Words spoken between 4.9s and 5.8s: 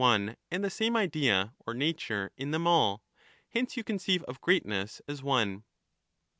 as one.